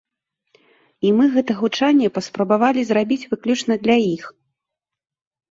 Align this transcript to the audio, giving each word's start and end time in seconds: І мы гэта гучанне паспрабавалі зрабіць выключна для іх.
І 1.07 1.11
мы 1.17 1.27
гэта 1.35 1.51
гучанне 1.59 2.07
паспрабавалі 2.15 2.81
зрабіць 2.93 3.27
выключна 3.35 3.79
для 3.85 3.95
іх. 4.15 4.23